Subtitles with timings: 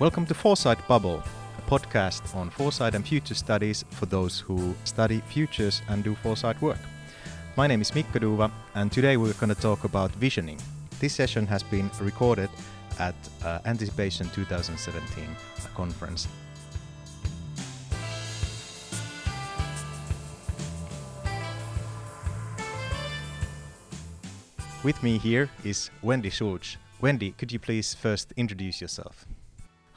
[0.00, 1.22] Welcome to Foresight Bubble,
[1.58, 6.58] a podcast on foresight and future studies for those who study futures and do foresight
[6.62, 6.78] work.
[7.54, 10.58] My name is Mikko Dufva, and today we're going to talk about visioning.
[11.00, 12.48] This session has been recorded
[12.98, 15.36] at uh, Anticipation 2017
[15.74, 16.26] conference.
[24.82, 26.78] With me here is Wendy Schultz.
[27.02, 29.26] Wendy, could you please first introduce yourself?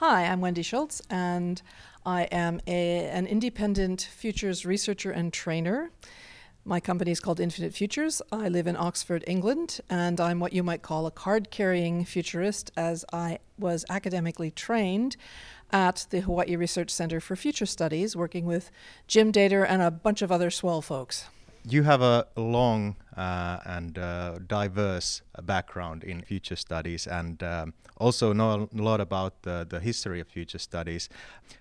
[0.05, 1.61] Hi, I'm Wendy Schultz, and
[2.05, 5.91] I am a, an independent futures researcher and trainer.
[6.65, 8.21] My company is called Infinite Futures.
[8.29, 12.69] I live in Oxford, England, and I'm what you might call a card carrying futurist,
[12.75, 15.15] as I was academically trained
[15.71, 18.71] at the Hawaii Research Center for Future Studies, working with
[19.07, 21.29] Jim Dator and a bunch of other swell folks
[21.65, 28.33] you have a long uh, and uh, diverse background in future studies and um, also
[28.33, 31.09] know a lot about the, the history of future studies.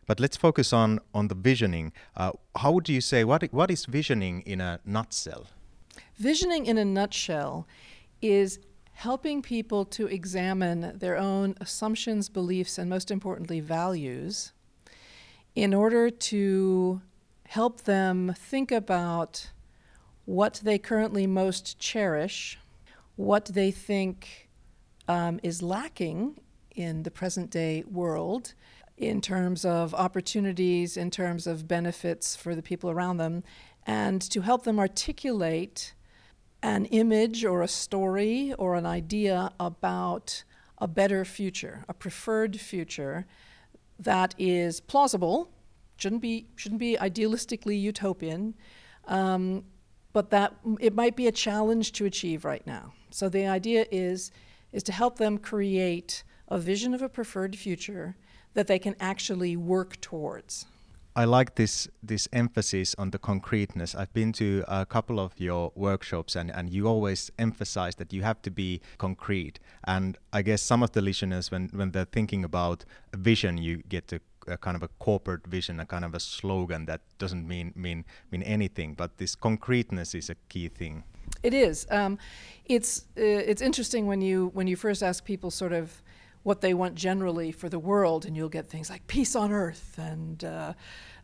[0.06, 1.92] But let's focus on, on the visioning.
[2.16, 5.46] Uh, how would you say, what, what is visioning in a nutshell?
[6.18, 7.66] Visioning in a nutshell
[8.20, 8.58] is
[8.92, 14.52] helping people to examine their own assumptions, beliefs, and most importantly, values
[15.54, 17.00] in order to
[17.46, 19.50] help them think about
[20.24, 22.58] what they currently most cherish,
[23.16, 24.48] what they think
[25.08, 26.38] um, is lacking
[26.74, 28.54] in the present day world
[28.96, 33.42] in terms of opportunities, in terms of benefits for the people around them,
[33.86, 35.94] and to help them articulate
[36.62, 40.44] an image or a story or an idea about
[40.78, 43.26] a better future, a preferred future
[43.98, 45.50] that is plausible,
[45.96, 48.54] shouldn't be, shouldn't be idealistically utopian,
[49.06, 49.64] um,
[50.12, 52.92] but that it might be a challenge to achieve right now.
[53.10, 54.30] So the idea is
[54.72, 58.16] is to help them create a vision of a preferred future
[58.54, 60.66] that they can actually work towards.
[61.14, 63.94] I like this this emphasis on the concreteness.
[63.94, 68.22] I've been to a couple of your workshops and, and you always emphasize that you
[68.22, 69.58] have to be concrete.
[69.84, 73.82] And I guess some of the listeners when, when they're thinking about a vision you
[73.88, 77.46] get to a kind of a corporate vision, a kind of a slogan that doesn't
[77.46, 78.94] mean mean mean anything.
[78.94, 81.04] But this concreteness is a key thing.
[81.42, 81.86] It is.
[81.90, 82.18] Um,
[82.66, 86.02] it's uh, it's interesting when you when you first ask people sort of
[86.42, 89.94] what they want generally for the world, and you'll get things like peace on earth,
[89.98, 90.72] and uh,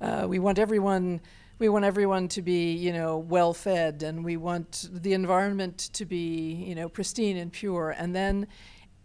[0.00, 1.20] uh, we want everyone
[1.58, 6.04] we want everyone to be, you know, well fed, and we want the environment to
[6.04, 7.90] be, you know, pristine and pure.
[7.90, 8.46] And then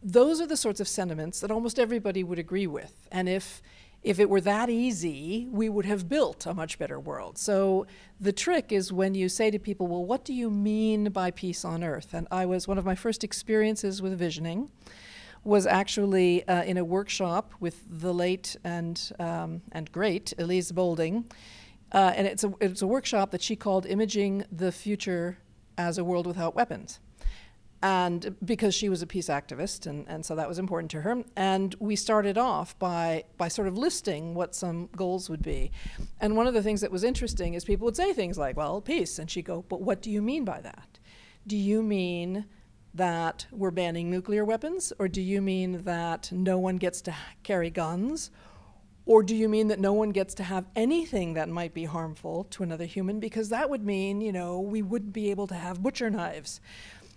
[0.04, 3.08] those are the sorts of sentiments that almost everybody would agree with.
[3.12, 3.62] And if
[4.04, 7.38] if it were that easy, we would have built a much better world.
[7.38, 7.88] So
[8.20, 11.64] the trick is when you say to people, well, what do you mean by peace
[11.64, 12.14] on earth?
[12.14, 14.70] And I was one of my first experiences with visioning
[15.44, 21.26] was actually uh, in a workshop with the late and um, and great Elise Boulding,
[21.92, 25.38] uh, and it's a it's a workshop that she called "Imaging the Future
[25.78, 27.00] as a World Without Weapons."
[27.84, 31.22] And because she was a peace activist and, and so that was important to her
[31.36, 35.70] and we started off by by sort of listing what some goals would be
[36.22, 38.80] and one of the things that was interesting is people would say things like well
[38.80, 40.98] peace and she'd go but what do you mean by that
[41.46, 42.46] do you mean
[42.94, 47.14] that we're banning nuclear weapons or do you mean that no one gets to
[47.44, 48.32] carry guns
[49.06, 52.46] or do you mean that no one gets to have anything that might be harmful
[52.52, 53.20] to another human?
[53.20, 56.62] Because that would mean, you know, we wouldn't be able to have butcher knives.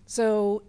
[0.07, 0.63] So,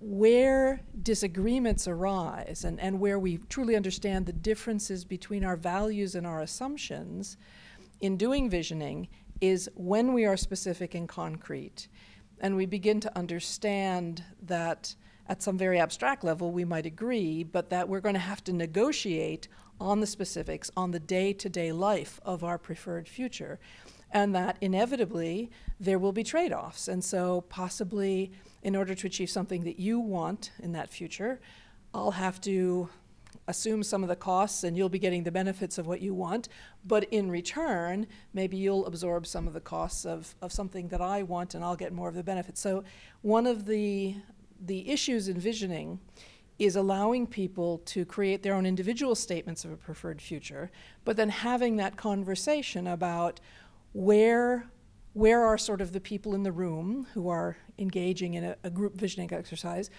[0.00, 6.26] where disagreements arise and, and where we truly understand the differences between our values and
[6.26, 7.38] our assumptions
[8.00, 9.08] in doing visioning
[9.40, 11.88] is when we are specific and concrete.
[12.40, 14.94] And we begin to understand that
[15.28, 18.52] at some very abstract level we might agree, but that we're going to have to
[18.52, 19.48] negotiate
[19.80, 23.58] on the specifics, on the day to day life of our preferred future.
[24.10, 25.50] And that inevitably
[25.80, 26.88] there will be trade offs.
[26.88, 28.30] And so, possibly,
[28.64, 31.40] in order to achieve something that you want in that future,
[31.92, 32.88] I'll have to
[33.46, 36.48] assume some of the costs and you'll be getting the benefits of what you want.
[36.84, 41.22] But in return, maybe you'll absorb some of the costs of, of something that I
[41.22, 42.60] want and I'll get more of the benefits.
[42.60, 42.84] So,
[43.20, 44.16] one of the,
[44.60, 46.00] the issues in visioning
[46.58, 50.70] is allowing people to create their own individual statements of a preferred future,
[51.04, 53.40] but then having that conversation about
[53.92, 54.70] where
[55.14, 58.70] where are sort of the people in the room who are engaging in a, a
[58.70, 59.90] group visioning exercise?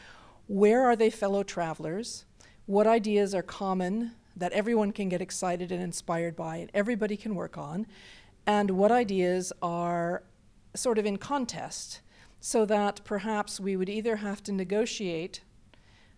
[0.47, 2.25] Where are they fellow travelers?
[2.67, 7.33] What ideas are common that everyone can get excited and inspired by and everybody can
[7.33, 7.87] work on?
[8.45, 10.23] And what ideas are
[10.75, 12.01] sort of in contest
[12.39, 15.41] so that perhaps we would either have to negotiate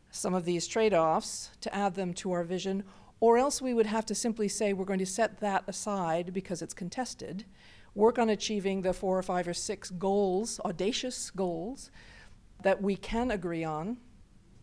[0.09, 2.83] some of these trade offs to add them to our vision,
[3.19, 6.61] Or else we would have to simply say we're going to set that aside because
[6.61, 7.45] it's contested,
[7.97, 11.89] work on achieving the four or five or six goals, audacious goals,
[12.61, 13.97] that we can agree on.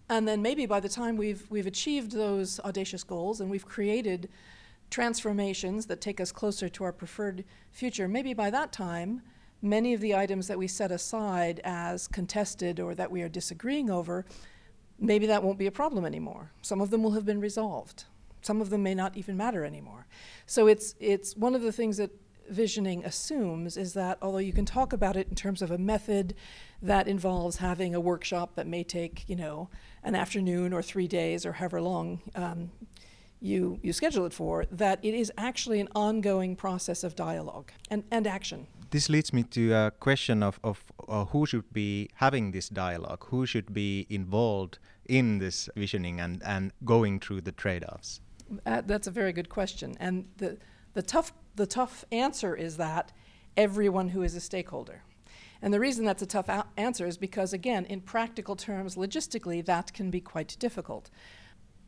[0.08, 4.28] And then maybe by the time we've, we've achieved those audacious goals and we've created
[4.88, 9.20] transformations that take us closer to our preferred future, maybe by that time,
[9.60, 13.90] many of the items that we set aside as contested or that we are disagreeing
[13.90, 14.24] over,
[15.00, 16.52] maybe that won't be a problem anymore.
[16.62, 18.04] Some of them will have been resolved.
[18.42, 20.06] Some of them may not even matter anymore.
[20.46, 22.10] So it's, it's one of the things that
[22.48, 26.34] visioning assumes is that although you can talk about it in terms of a method
[26.82, 29.68] that involves having a workshop that may take, you know,
[30.02, 32.70] an afternoon or three days or however long um,
[33.40, 38.04] you, you schedule it for, that it is actually an ongoing process of dialogue and,
[38.10, 38.66] and action.
[38.90, 43.24] This leads me to a question of, of uh, who should be having this dialogue,
[43.28, 48.20] who should be involved in this visioning and, and going through the trade offs.
[48.64, 49.96] Uh, that's a very good question.
[49.98, 50.58] And the,
[50.94, 53.12] the tough the tough answer is that
[53.56, 55.02] everyone who is a stakeholder.
[55.62, 59.64] And the reason that's a tough a- answer is because, again, in practical terms, logistically,
[59.64, 61.10] that can be quite difficult.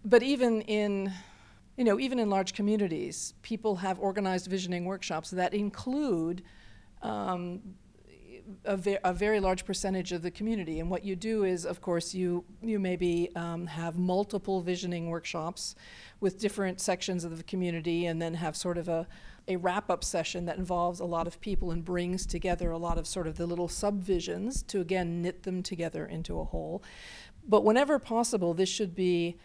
[0.05, 1.13] But even in
[1.77, 6.43] you know, even in large communities, people have organized visioning workshops that include
[7.03, 7.61] um,
[8.65, 10.81] a, ve- a, very large percentage of the community.
[10.81, 15.75] And what you do is, of course, you you maybe um, have multiple visioning workshops
[16.21, 19.07] with different sections of the community, and then have sort of a
[19.49, 22.99] a wrap up session that involves a lot of people and brings together a lot
[22.99, 26.83] of sort of the little subvisions to again knit them together into a whole.
[27.49, 29.37] But whenever possible, this should be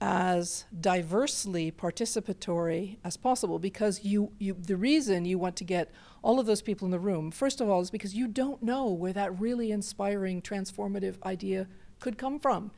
[0.00, 5.90] as diversely participatory as possible because you, you the reason you want to get
[6.22, 8.86] all of those people in the room first of all is because you don't know
[8.86, 11.66] where that really inspiring transformative idea
[11.98, 12.70] could come from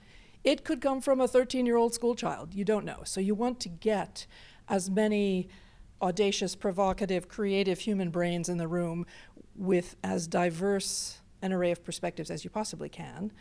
[0.44, 3.35] it could come from a 13 year old school child you don't know so you
[3.35, 4.27] want to get
[4.69, 5.49] as many
[6.03, 9.06] audacious, provocative, creative human brains in the room
[9.55, 13.33] with as diverse an array of perspectives as you possibly can.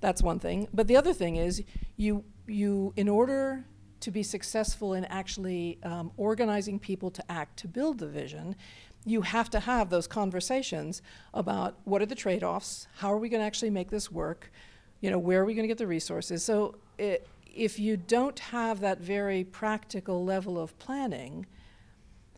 [0.00, 0.68] That's one thing.
[0.72, 1.62] But the other thing is,
[1.96, 3.64] you, you in order
[4.00, 8.56] to be successful in actually um, organizing people to act to build the vision,
[9.04, 11.02] you have to have those conversations
[11.32, 14.52] about what are the trade offs, how are we going to actually make this work,
[15.00, 16.44] you know, where are we going to get the resources.
[16.44, 21.46] So it, if you don't have that very practical level of planning,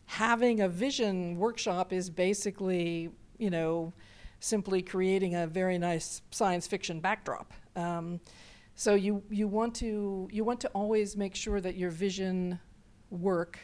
[0.06, 3.92] having a vision workshop is basically, you know,
[4.40, 7.52] simply creating a very nice science fiction backdrop.
[7.76, 8.20] Um,
[8.74, 12.58] so you, you want to you want to always make sure that your vision
[13.10, 13.58] work.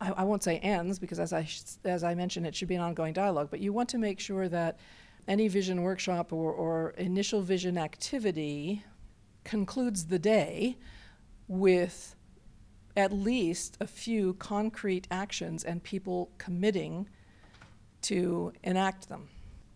[0.00, 2.74] I, I won't say ends because as I sh- as I mentioned, it should be
[2.74, 3.48] an ongoing dialogue.
[3.50, 4.78] But you want to make sure that
[5.26, 8.84] any vision workshop or, or initial vision activity
[9.44, 10.76] concludes the day
[11.46, 12.16] with
[12.96, 17.08] at least a few concrete actions and people committing
[18.02, 19.28] to enact them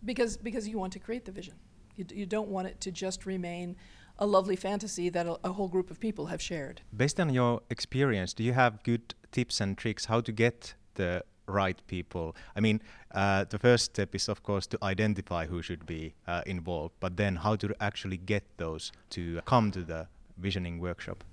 [0.05, 1.53] because because you want to create the vision
[1.95, 3.75] you, you don't want it to just remain
[4.19, 6.81] a lovely fantasy that a, a, whole group of people have shared.
[6.95, 11.23] Based on your experience do you have good tips and tricks how to get the
[11.47, 12.35] right people?
[12.55, 12.81] I mean
[13.11, 17.17] uh, the first step is of course to identify who should be uh, involved but
[17.17, 20.07] then how to actually get those to come to the
[20.37, 21.23] visioning workshop.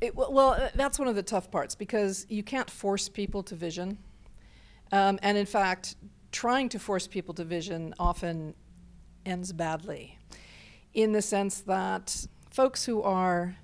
[0.00, 3.54] It, well, uh, that's one of the tough parts because you can't force people to
[3.54, 3.98] vision.
[4.92, 5.96] Um, and in fact,
[6.32, 8.54] trying to force people to vision often
[9.26, 10.18] ends badly
[10.94, 13.56] in the sense that folks who are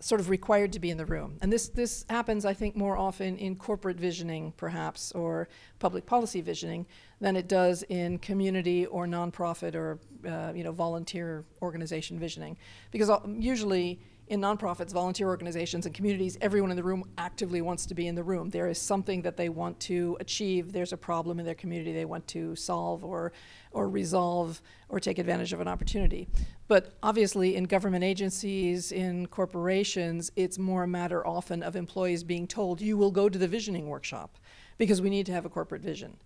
[0.00, 1.38] sort of required to be in the room.
[1.42, 5.48] And this, this happens, I think, more often in corporate visioning, perhaps, or
[5.78, 6.86] public policy visioning,
[7.20, 12.56] than it does in community or nonprofit or uh, you know volunteer organization visioning,
[12.90, 14.00] because usually
[14.32, 18.14] in nonprofits, volunteer organizations, and communities, everyone in the room actively wants to be in
[18.14, 18.48] the room.
[18.48, 20.72] There is something that they want to achieve.
[20.72, 23.34] There's a problem in their community they want to solve or,
[23.72, 26.28] or resolve or take advantage of an opportunity.
[26.66, 32.46] But obviously, in government agencies, in corporations, it's more a matter often of employees being
[32.46, 34.38] told, you will go to the visioning workshop
[34.78, 36.16] because we need to have a corporate vision.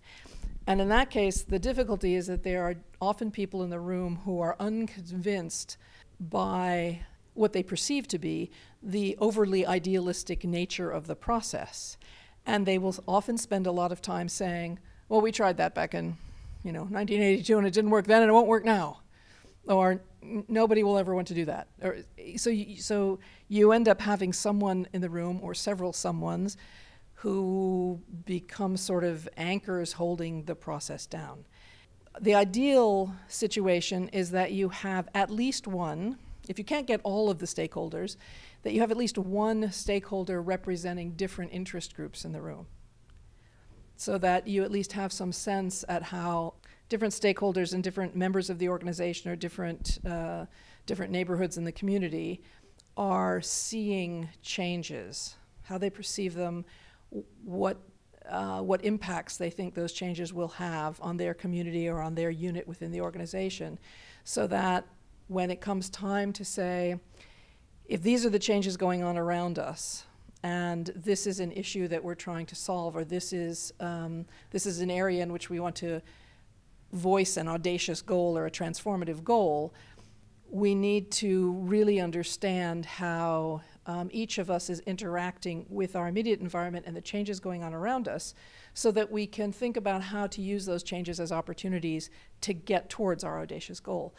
[0.65, 4.19] And in that case, the difficulty is that there are often people in the room
[4.23, 5.75] who are unconvinced
[6.21, 7.01] by
[7.37, 8.49] what they perceive to be
[8.81, 11.97] the overly idealistic nature of the process.
[12.45, 14.79] And they will often spend a lot of time saying,
[15.09, 16.17] well, we tried that back in,
[16.63, 19.01] you know, 1982 and it didn't work then and it won't work now.
[19.67, 20.01] Or
[20.47, 21.67] nobody will ever want to do that.
[21.81, 21.97] Or,
[22.37, 26.55] so, you, so you end up having someone in the room or several someones
[27.15, 31.45] who become sort of anchors holding the process down.
[32.21, 36.17] The ideal situation is that you have at least one
[36.47, 38.17] if you can't get all of the stakeholders,
[38.63, 42.67] that you have at least one stakeholder representing different interest groups in the room.
[43.95, 46.53] So that you at least have some sense at how
[46.89, 50.45] different stakeholders and different members of the organization or different, uh,
[50.85, 52.41] different neighborhoods in the community
[52.95, 56.63] are seeing changes, how they perceive them,
[57.43, 57.77] what,
[58.29, 62.29] uh, what impacts they think those changes will have on their community or on their
[62.29, 63.77] unit within the organization,
[64.23, 64.85] so that
[65.27, 66.99] when it comes time to say,
[67.85, 70.05] if these are the changes going on around us,
[70.43, 74.65] and this is an issue that we're trying to solve, or this is, um, this
[74.65, 76.01] is an area in which we want to
[76.93, 79.73] voice an audacious goal or a transformative goal,
[80.49, 86.39] we need to really understand how um, each of us is interacting with our immediate
[86.39, 88.33] environment and the changes going on around us
[88.73, 92.09] so that we can think about how to use those changes as opportunities
[92.41, 94.13] to get towards our audacious goal.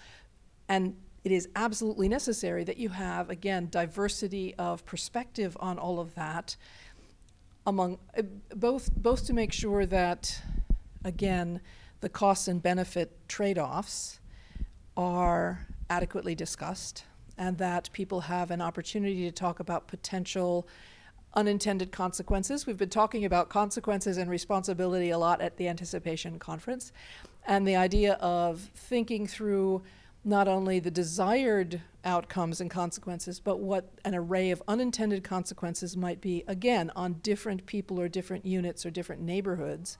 [0.68, 6.14] And it is absolutely necessary that you have, again, diversity of perspective on all of
[6.14, 6.56] that
[7.68, 8.22] among uh,
[8.56, 10.40] both both to make sure that
[11.04, 11.60] again
[12.00, 14.20] the costs and benefit trade-offs
[14.96, 17.04] are adequately discussed
[17.36, 20.66] and that people have an opportunity to talk about potential
[21.34, 22.66] unintended consequences.
[22.66, 26.90] We've been talking about consequences and responsibility a lot at the anticipation conference
[27.46, 29.82] and the idea of thinking through
[30.28, 36.20] not only the desired outcomes and consequences, but what an array of unintended consequences might
[36.20, 39.96] be, again, on different people or different units or different neighborhoods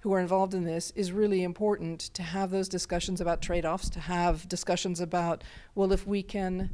[0.00, 3.90] who are involved in this is really important to have those discussions about trade offs,
[3.90, 6.70] to have discussions about, well, if we can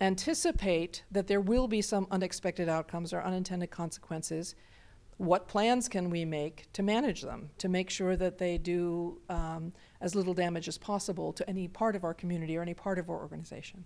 [0.00, 4.56] anticipate that there will be some unexpected outcomes or unintended consequences,
[5.16, 9.72] what plans can we make to manage them, to make sure that they do um,
[10.00, 13.08] as little damage as possible to any part of our community or any part of
[13.10, 13.84] our organization?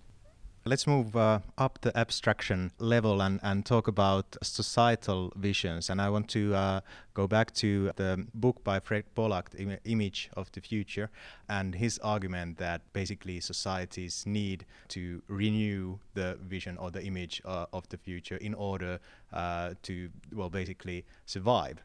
[0.67, 5.91] Let's move uh, up the abstraction level and, and talk about societal visions.
[5.91, 6.81] And I want to uh,
[7.13, 9.49] go back to the book by Fred Polak,
[9.85, 11.11] Image of the Future,
[11.51, 17.67] and his argument that basically societies need to renew the vision or the image uh,
[17.75, 19.01] of the future in order
[19.35, 21.85] uh, to, well, basically survive.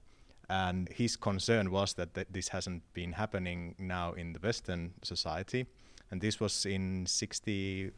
[0.49, 5.67] And his concern was that th- this hasn't been happening now in the Western society.
[6.11, 7.91] And this was in 60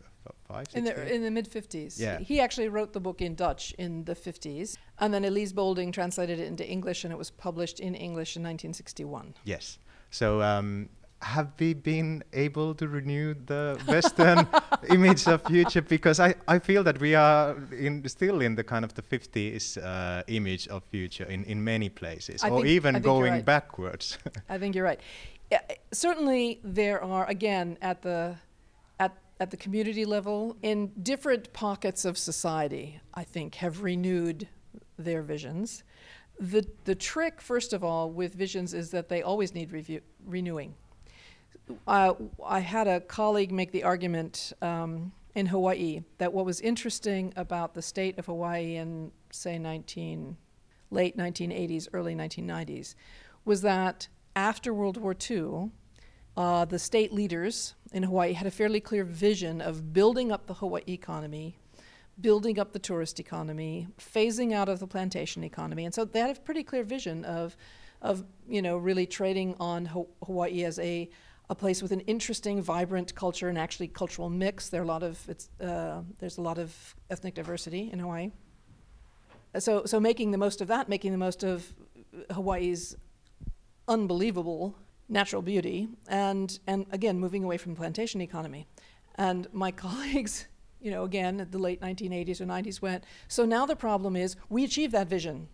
[0.74, 2.00] in the in the mid fifties.
[2.00, 2.20] Yeah.
[2.20, 6.39] He actually wrote the book in Dutch in the fifties, and then Elise Boulding translated
[6.39, 9.34] it into English, and it was published in English in 1961.
[9.46, 9.79] Yes.
[10.12, 10.41] So.
[10.41, 10.89] Um,
[11.21, 14.47] have we been able to renew the Western
[14.89, 15.81] image of future?
[15.81, 19.77] Because I, I feel that we are in, still in the kind of the 50s
[19.77, 23.45] uh, image of future in, in many places, I or think- even going right.
[23.45, 24.17] backwards.
[24.49, 24.99] I think you're right.
[25.51, 25.61] Yeah,
[25.91, 28.37] certainly, there are again at the
[28.99, 33.01] at at the community level in different pockets of society.
[33.13, 34.47] I think have renewed
[34.97, 35.83] their visions.
[36.39, 40.73] The the trick, first of all, with visions is that they always need review, renewing.
[41.87, 42.13] Uh,
[42.45, 47.73] I had a colleague make the argument um, in Hawaii that what was interesting about
[47.73, 50.37] the state of Hawaii in say 19
[50.91, 52.95] late 1980s, early 1990s,
[53.45, 55.71] was that after World War II,
[56.37, 60.53] uh, the state leaders in Hawaii had a fairly clear vision of building up the
[60.53, 61.57] Hawaii economy,
[62.19, 66.37] building up the tourist economy, phasing out of the plantation economy, and so they had
[66.37, 67.57] a pretty clear vision of,
[68.01, 69.85] of you know, really trading on
[70.23, 71.09] Hawaii as a
[71.51, 74.70] a place with an interesting, vibrant culture and actually cultural mix.
[74.70, 78.31] There are a lot of it's, uh, there's a lot of ethnic diversity in Hawaii.
[79.60, 81.74] So, so making the most of that, making the most of
[82.31, 82.96] Hawaii's
[83.89, 84.77] unbelievable
[85.10, 88.65] natural beauty, and and again moving away from plantation economy.
[89.15, 90.48] And my colleagues,
[90.79, 93.03] you know, again at the late 1980s or 90s went.
[93.27, 95.50] So now the problem is we achieved that vision,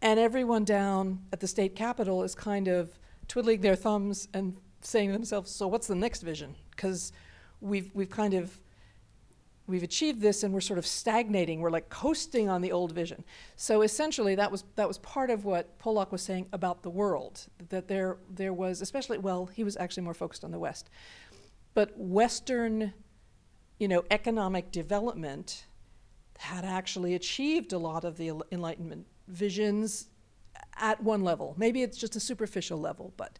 [0.00, 5.08] and everyone down at the state capitol is kind of twiddling their thumbs and saying
[5.10, 7.12] to themselves, "So what's the next vision?" Because
[7.60, 8.58] we've we've kind of
[9.66, 11.60] we've achieved this and we're sort of stagnating.
[11.60, 13.24] We're like coasting on the old vision.
[13.56, 17.46] So essentially that was that was part of what Polak was saying about the world
[17.68, 20.88] that there there was especially well he was actually more focused on the west.
[21.74, 22.92] But western
[23.78, 25.66] you know economic development
[26.38, 30.08] had actually achieved a lot of the enlightenment visions
[30.78, 31.54] at one level.
[31.56, 33.38] Maybe it's just a superficial level but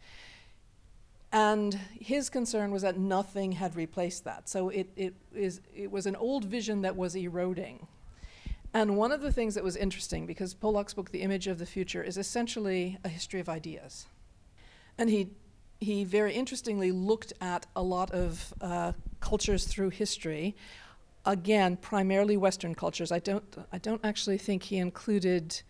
[1.33, 4.49] and his concern was that nothing had replaced that.
[4.49, 7.87] So it, it, is, it was an old vision that was eroding.
[8.73, 11.67] And one of the things that was interesting, because Polak's book, The Image of the
[11.67, 14.07] Future, is essentially a history of ideas.
[14.99, 15.31] And he,
[15.81, 20.55] he very interestingly looked at a lot of uh, cultures through history.
[21.25, 23.11] Again, primarily Western cultures.
[23.11, 25.63] I don't, I don't actually think he included,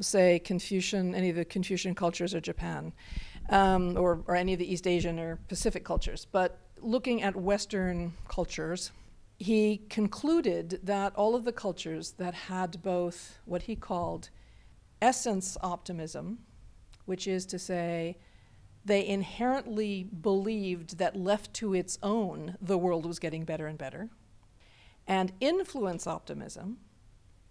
[0.00, 2.92] say, Confucian, any of the Confucian cultures or Japan,
[3.50, 6.26] um, or, or any of the East Asian or Pacific cultures.
[6.30, 8.92] But looking at Western cultures,
[9.38, 14.30] he concluded that all of the cultures that had both what he called
[15.02, 16.38] essence optimism,
[17.06, 18.16] which is to say,
[18.84, 24.08] they inherently believed that left to its own, the world was getting better and better.
[25.06, 26.78] And influence optimism,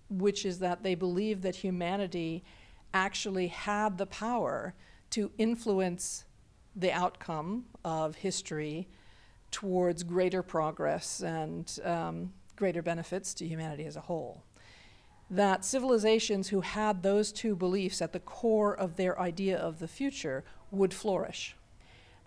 [0.10, 2.44] which is that they believed that humanity
[2.94, 4.74] actually had the power
[5.12, 6.26] to influence
[6.76, 8.88] the outcome of history
[9.52, 14.44] towards greater progress and um, greater benefits to humanity as a whole.
[15.30, 19.88] That civilizations who had those two beliefs at the core of their idea of the
[19.88, 21.56] future would flourish.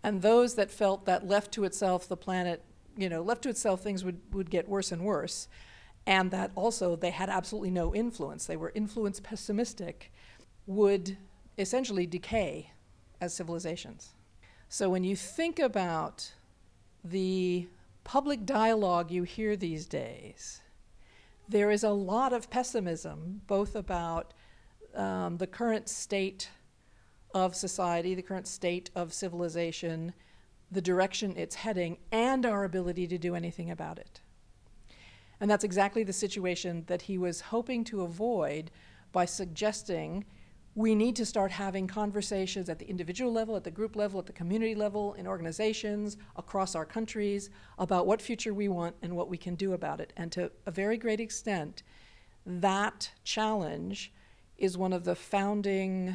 [0.03, 2.63] And those that felt that left to itself, the planet,
[2.97, 5.49] you know, left to itself, things would, would get worse and worse.
[6.07, 10.13] And that also they had absolutely no influence, they were influence pessimistic,
[10.67, 11.17] would
[11.59, 12.71] essentially decay
[13.21, 14.15] as civilizations.
[14.69, 16.33] So when you think about
[17.05, 17.69] the
[18.05, 20.61] public dialogue you hear these days,
[21.49, 24.33] there is a lot of pessimism, both about
[24.95, 26.51] um, the current state
[27.35, 30.13] of society, the current state of civilization,
[30.71, 34.21] the direction it's heading, and our ability to do anything about it.
[35.41, 38.71] And that's exactly the situation that he was hoping to avoid
[39.13, 40.25] by suggesting
[40.75, 44.27] we need to start having conversations at the individual level, at the group level, at
[44.27, 49.29] the community level, in organizations across our countries about what future we want and what
[49.29, 50.13] we can do about it.
[50.17, 51.83] And to a very great extent,
[52.47, 54.13] that challenge
[54.57, 56.15] is one of the founding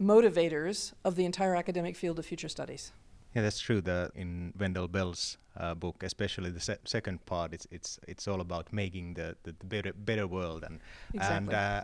[0.00, 2.92] motivators of the entire academic field of future studies.
[3.34, 3.80] Yeah, that's true.
[3.80, 8.40] The in Wendell Bell's uh, book, especially the se- second part, it's it's it's all
[8.40, 10.80] about making the, the, the better better world, and
[11.12, 11.36] exactly.
[11.36, 11.82] and uh,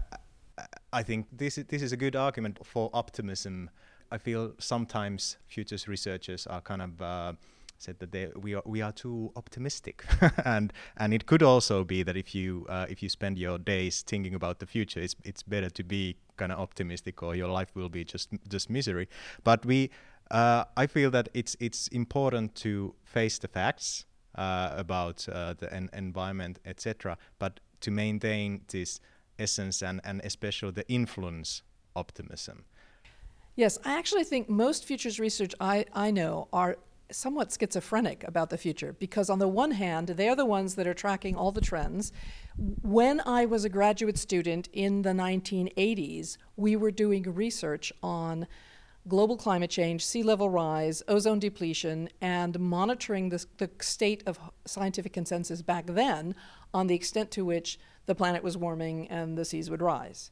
[0.94, 3.68] I think this is, this is a good argument for optimism.
[4.12, 7.32] I feel sometimes futures researchers are kind of uh,
[7.78, 10.04] said that they, we are we are too optimistic,
[10.44, 14.02] and and it could also be that if you uh, if you spend your days
[14.02, 17.74] thinking about the future, it's it's better to be kind of optimistic, or your life
[17.74, 19.08] will be just just misery.
[19.42, 19.90] But we,
[20.30, 25.72] uh, I feel that it's it's important to face the facts uh, about uh, the
[25.74, 27.18] en- environment, etc.
[27.40, 29.00] But to maintain this
[29.38, 31.62] essence and, and especially the influence
[31.96, 32.64] optimism.
[33.56, 36.76] Yes, I actually think most futures research I, I know are
[37.10, 40.94] somewhat schizophrenic about the future because, on the one hand, they're the ones that are
[40.94, 42.12] tracking all the trends.
[42.82, 48.46] When I was a graduate student in the 1980s, we were doing research on
[49.06, 55.12] global climate change, sea level rise, ozone depletion, and monitoring the, the state of scientific
[55.12, 56.34] consensus back then
[56.72, 60.30] on the extent to which the planet was warming and the seas would rise.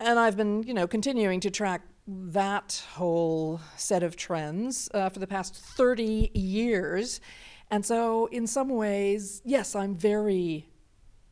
[0.00, 5.18] And I've been, you know, continuing to track that whole set of trends uh, for
[5.18, 7.20] the past 30 years.
[7.70, 10.68] And so, in some ways, yes, I'm very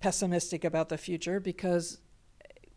[0.00, 1.98] pessimistic about the future because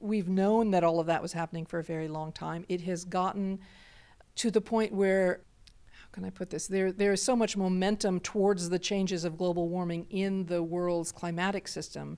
[0.01, 2.65] we've known that all of that was happening for a very long time.
[2.69, 3.59] It has gotten
[4.35, 5.41] to the point where
[5.91, 6.67] how can I put this?
[6.67, 11.11] There, there is so much momentum towards the changes of global warming in the world's
[11.11, 12.17] climatic system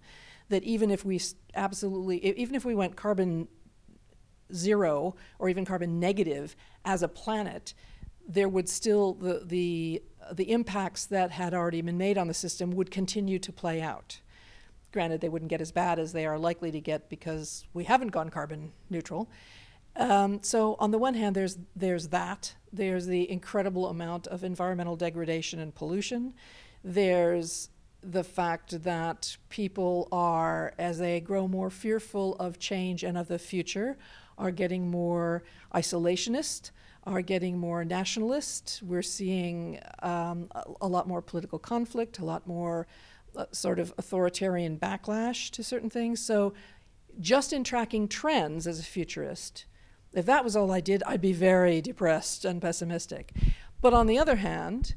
[0.50, 1.20] that even if we
[1.56, 3.48] absolutely, even if we went carbon
[4.54, 7.74] zero or even carbon negative as a planet,
[8.28, 12.72] there would still the the the impacts that had already been made on the system
[12.72, 14.20] would continue to play out.
[14.92, 18.10] Granted, they wouldn't get as bad as they are likely to get because we haven't
[18.10, 19.30] gone carbon neutral.
[19.96, 22.56] Um, so on the one hand, there's there's that.
[22.72, 26.34] There's the incredible amount of environmental degradation and pollution.
[26.84, 27.70] There's
[28.02, 33.38] the fact that people are, as they grow more fearful of change and of the
[33.38, 33.98] future,
[34.38, 35.44] are getting more
[35.76, 36.72] isolationist,
[37.06, 38.82] are getting more nationalist.
[38.84, 42.88] We're seeing um, a, a, lot more political conflict, a lot more
[43.52, 46.20] sort of authoritarian backlash to certain things.
[46.20, 46.54] So,
[47.20, 49.66] just in tracking trends as a futurist,
[50.14, 53.34] if that was all I did, I'd be very depressed and pessimistic.
[53.82, 54.96] But on the other hand,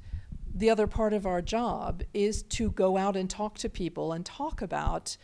[0.54, 4.24] the other part of our job is to go out and talk to people and
[4.24, 5.16] talk about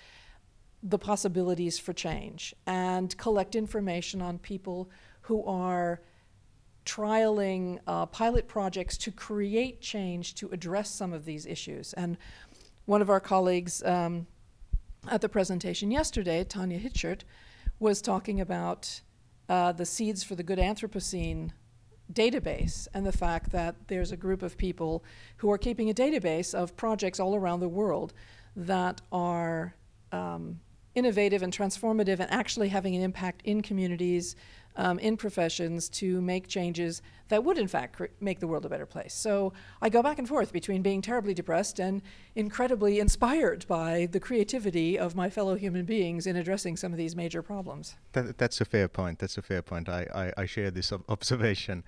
[0.83, 4.90] the possibilities for change and collect information on people
[5.23, 6.01] who are
[6.87, 11.92] trialing uh, pilot projects to create change to address some of these issues.
[11.92, 12.16] And
[12.87, 14.27] one of our colleagues um,
[15.09, 17.25] at the presentation yesterday, Tanja Hichert,
[17.79, 19.01] was talking about
[19.49, 21.51] uh, the Seeds for the Good Anthropocene
[22.12, 25.05] database and the fact that there's a group of people
[25.38, 28.12] who are keeping a database of projects all around the world
[28.57, 29.75] that are
[30.12, 30.61] um,
[30.95, 34.35] innovative and transformative and actually having an impact in communities,
[34.76, 38.68] um, in professions to make changes that would, in fact, cr- make the world a
[38.68, 39.14] better place.
[39.14, 42.02] So I go back and forth between being terribly depressed and
[42.35, 47.16] incredibly inspired by the creativity of my fellow human beings in addressing some of these
[47.16, 47.96] major problems.
[48.12, 49.20] That, that's a fair point.
[49.20, 49.88] That's a fair point.
[49.88, 51.85] I, I, I share this ob- observation.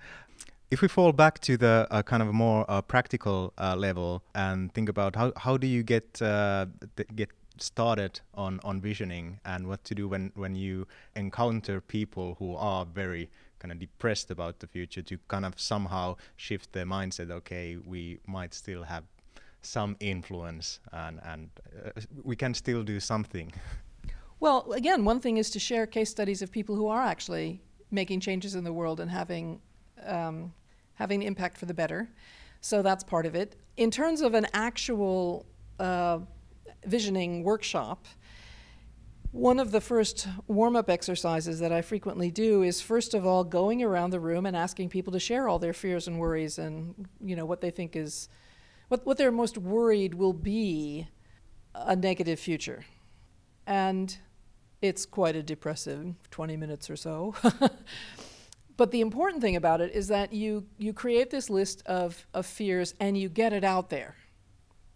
[0.71, 4.73] If we fall back to the uh, kind of more uh, practical uh, level and
[4.73, 6.65] think about how, how do you get uh,
[6.95, 12.35] th- get started on on visioning and what to do when when you encounter people
[12.39, 16.85] who are very kind of depressed about the future to kind of somehow shift their
[16.85, 19.03] mindset okay we might still have
[19.61, 21.49] some influence and and
[21.85, 23.51] uh, we can still do something.
[24.39, 27.61] Well again one thing is to share case studies of people who are actually
[27.91, 29.61] making changes in the world and having
[30.05, 30.53] um,
[30.95, 32.09] having impact for the better.
[32.61, 33.55] So that's part of it.
[33.77, 35.45] In terms of an actual
[35.79, 36.19] uh,
[36.85, 38.05] visioning workshop,
[39.31, 43.43] one of the first warm up exercises that I frequently do is first of all
[43.43, 47.07] going around the room and asking people to share all their fears and worries and
[47.19, 48.29] you know what they think is
[48.89, 51.07] what, what they're most worried will be
[51.73, 52.85] a negative future.
[53.65, 54.15] And
[54.83, 57.33] it's quite a depressive 20 minutes or so.
[58.77, 62.45] but the important thing about it is that you, you create this list of, of
[62.45, 64.15] fears and you get it out there.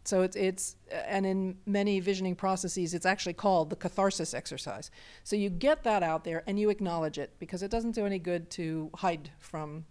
[0.07, 4.89] So it's, it's, uh, and in many visioning processes, it's actually called the catharsis exercise.
[5.25, 8.17] So you get that out there and you acknowledge it because it doesn't do any
[8.17, 9.83] good to hide from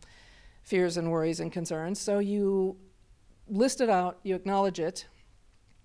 [0.63, 2.01] fears and worries and concerns.
[2.01, 2.79] So you
[3.47, 5.07] list it out, you acknowledge it.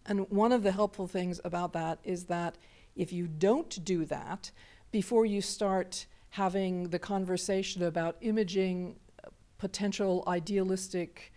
[0.05, 2.57] And one of the helpful things about that is that
[2.95, 4.51] if you don't do that
[4.91, 11.33] before you start having the conversation about imaging uh, potential idealistic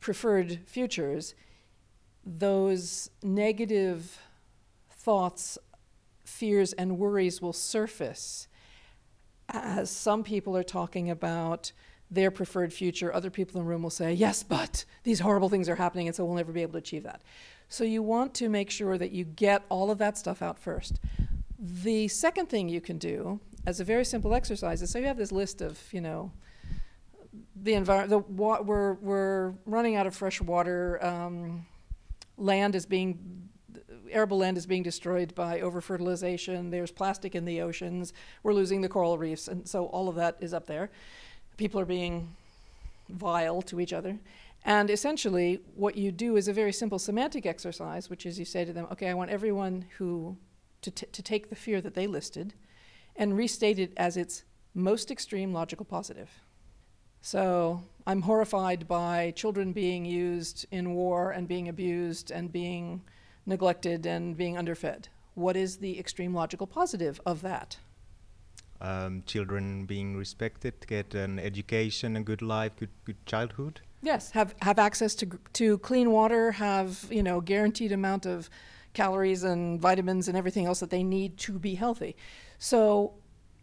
[0.00, 1.34] preferred futures,
[2.24, 4.18] those negative
[4.90, 5.58] thoughts,
[6.24, 8.48] fears, and worries will surface
[9.48, 11.72] as some people are talking about
[12.10, 13.12] their preferred future.
[13.12, 16.16] Other people in the room will say, Yes, but these horrible things are happening, and
[16.16, 17.22] so we'll never be able to achieve that.
[17.68, 20.98] So you want to make sure that you get all of that stuff out first.
[21.58, 25.18] The second thing you can do, as a very simple exercise, is so you have
[25.18, 26.32] this list of, you know,
[27.54, 31.04] the environment, the we're, we're running out of fresh water.
[31.04, 31.66] Um,
[32.40, 33.48] land is being
[34.10, 36.70] arable land is being destroyed by over-fertilization.
[36.70, 38.12] There's plastic in the oceans.
[38.42, 40.90] We're losing the coral reefs, and so all of that is up there.
[41.56, 42.34] People are being
[43.08, 44.18] vile to each other.
[44.64, 48.64] And essentially, what you do is a very simple semantic exercise, which is you say
[48.64, 50.36] to them, okay, I want everyone who
[50.82, 52.54] to, t- to take the fear that they listed
[53.16, 56.30] and restate it as its most extreme logical positive.
[57.20, 63.02] So I'm horrified by children being used in war and being abused and being
[63.46, 65.08] neglected and being underfed.
[65.34, 67.78] What is the extreme logical positive of that?
[68.80, 73.80] Um, children being respected, get an education, a good life, good, good childhood.
[74.02, 78.48] Yes, have have access to to clean water, have you know guaranteed amount of
[78.94, 82.16] calories and vitamins and everything else that they need to be healthy.
[82.58, 83.12] So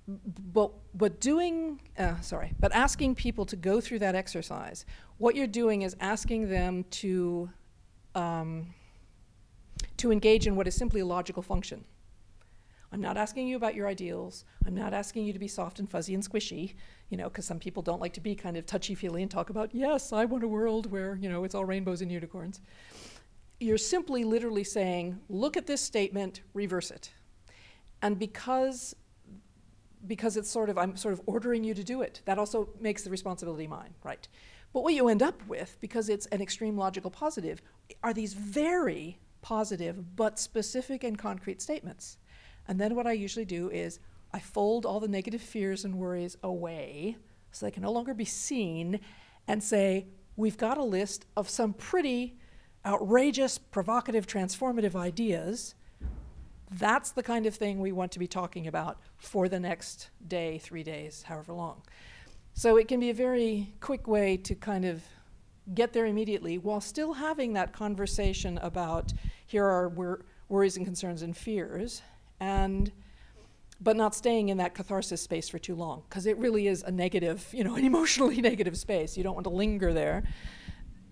[0.07, 4.85] but but doing uh, sorry but asking people to go through that exercise
[5.17, 7.49] what you're doing is asking them to
[8.15, 8.73] um,
[9.97, 11.83] to engage in what is simply a logical function.
[12.91, 14.45] I'm not asking you about your ideals.
[14.65, 16.75] I'm not asking you to be soft and fuzzy and squishy
[17.09, 19.49] you know because some people don't like to be kind of touchy feely and talk
[19.49, 22.61] about yes i want a world where you know it's all rainbows and unicorns.
[23.59, 27.11] You're simply literally saying look at this statement reverse it.
[28.01, 28.95] And because
[30.07, 32.21] because it's sort of, I'm sort of ordering you to do it.
[32.25, 34.27] That also makes the responsibility mine, right?
[34.73, 37.61] But what you end up with, because it's an extreme logical positive,
[38.03, 42.17] are these very positive but specific and concrete statements.
[42.67, 43.99] And then what I usually do is
[44.33, 47.17] I fold all the negative fears and worries away
[47.51, 48.99] so they can no longer be seen
[49.47, 52.37] and say, we've got a list of some pretty
[52.85, 55.75] outrageous, provocative, transformative ideas
[56.71, 60.57] that's the kind of thing we want to be talking about for the next day,
[60.57, 61.81] three days, however long.
[62.53, 65.03] So it can be a very quick way to kind of
[65.73, 69.13] get there immediately while still having that conversation about
[69.45, 72.01] here are wor- worries and concerns and fears,
[72.39, 72.91] and
[73.79, 76.91] but not staying in that catharsis space for too long because it really is a
[76.91, 79.15] negative, you know, an emotionally negative space.
[79.15, 80.23] You don't want to linger there,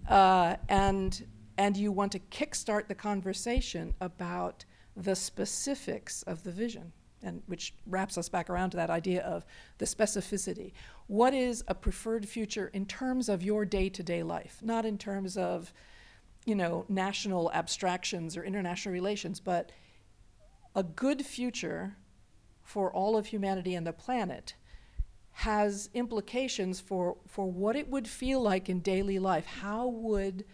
[0.10, 1.26] uh, and
[1.58, 6.92] and you want to kickstart the conversation about the specifics of the vision.
[7.26, 9.46] and which wraps us back around to that idea of
[9.80, 10.72] the specificity.
[11.08, 14.98] What is a preferred future in terms of your day to day life, not in
[14.98, 15.74] terms of,
[16.46, 19.72] you know, national abstractions or international relations, but
[20.76, 21.96] a good future
[22.62, 24.56] for all of humanity and the planet
[25.32, 29.46] has implications for, for what it would feel like in daily life.
[29.46, 30.46] How would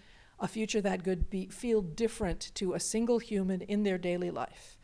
[0.41, 4.77] a future that could be, feel different to a single human in their daily life?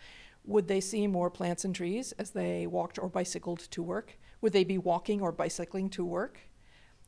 [0.46, 4.18] Would they see more plants and trees as they walked or bicycled to work?
[4.40, 6.40] Would they be walking or bicycling to work?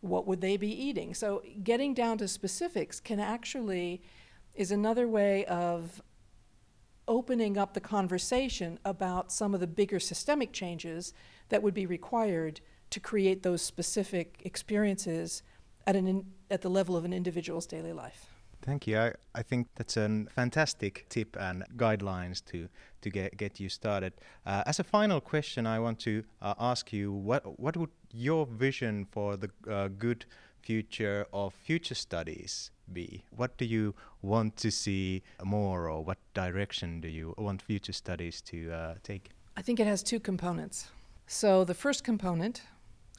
[0.02, 1.14] What would they be eating?
[1.14, 4.02] So, getting down to specifics can actually
[4.56, 6.02] is another way of
[7.08, 11.14] opening up the conversation about some of the bigger systemic changes
[11.50, 15.44] that would be required to create those specific experiences
[15.88, 18.39] at, an in, at the level of an individual's daily life.
[18.62, 19.00] Thank you.
[19.00, 22.68] I, I think that's a fantastic tip and guidelines to,
[23.02, 24.14] to get, get you started.
[24.46, 28.46] Uh, as a final question, I want to uh, ask you what, what would your
[28.46, 30.26] vision for the uh, good
[30.62, 33.24] future of future studies be?
[33.36, 38.42] What do you want to see more, or what direction do you want future studies
[38.42, 39.30] to uh, take?
[39.56, 40.90] I think it has two components.
[41.28, 42.64] So, the first component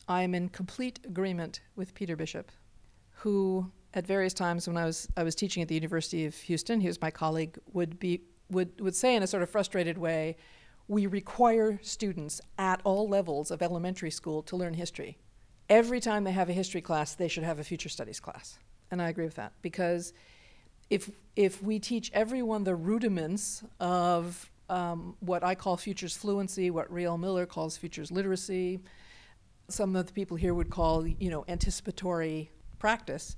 [0.08, 2.50] I am in complete agreement with Peter Bishop,
[3.10, 6.80] who at various times when I was I was teaching at the University of Houston,
[6.80, 10.36] he was my colleague, would be would would say in a sort of frustrated way,
[10.88, 15.18] we require students at all levels of elementary school to learn history.
[15.68, 18.58] Every time they have a history class, they should have a future studies class.
[18.90, 20.12] And I agree with that because
[20.88, 26.92] if if we teach everyone the rudiments of um, what I call futures fluency, what
[26.92, 28.80] Riel Miller calls futures literacy,
[29.68, 33.36] some of the people here would call, you know, anticipatory practice.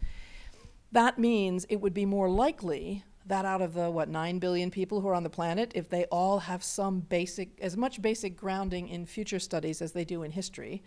[0.92, 5.00] That means it would be more likely that out of the what 9 billion people
[5.00, 8.88] who are on the planet if they all have some basic as much basic grounding
[8.88, 10.82] in future studies as they do in history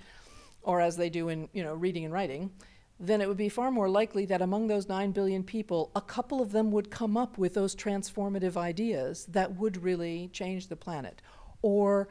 [0.61, 2.51] or as they do in you know reading and writing
[2.99, 6.41] then it would be far more likely that among those 9 billion people a couple
[6.41, 11.21] of them would come up with those transformative ideas that would really change the planet.
[11.61, 12.07] Or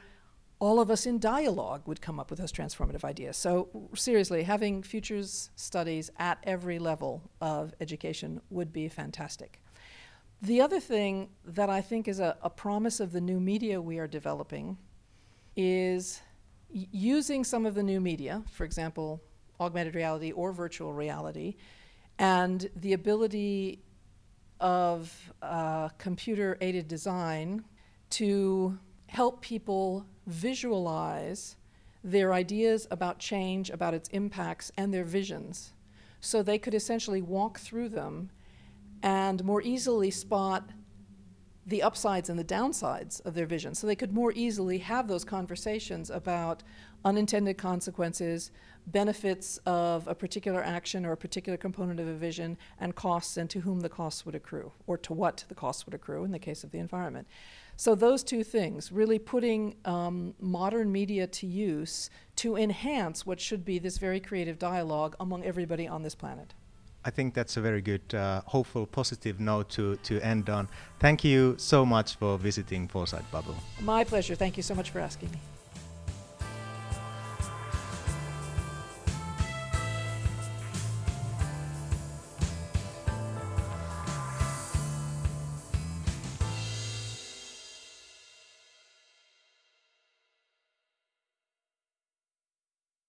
[0.65, 3.37] all of us in dialogue would come up with those transformative ideas.
[3.37, 9.61] So, seriously, having futures studies at every level of education would be fantastic.
[10.41, 13.99] The other thing that I think is a, a promise of the new media we
[13.99, 14.79] are developing
[15.55, 16.23] is
[16.75, 19.23] y- using some of the new media, for example,
[19.61, 21.57] augmented reality or virtual reality,
[22.19, 23.83] and the ability
[24.61, 27.65] of uh, computer aided design
[28.09, 31.57] to help people visualize
[32.03, 35.73] their ideas about change, about its impacts, and their visions.
[36.21, 38.31] So they could essentially walk through them
[39.03, 40.71] and more easily spot
[41.67, 43.75] the upsides and the downsides of their vision.
[43.75, 46.63] So they could more easily have those conversations about
[47.05, 48.51] unintended consequences,
[48.87, 53.49] benefits of a particular action or a particular component of a vision, and costs and
[53.51, 56.39] to whom the costs would accrue, or to what the costs would accrue in the
[56.39, 57.27] case of the environment.
[57.77, 63.65] So, those two things really putting um, modern media to use to enhance what should
[63.65, 66.55] be this very creative dialogue among everybody on this planet.
[67.05, 70.69] I think that's a very good, uh, hopeful, positive note to, to end on.
[71.01, 73.57] Thank you so much for visiting Foresight Bubble.
[73.81, 74.35] My pleasure.
[74.35, 75.39] Thank you so much for asking me.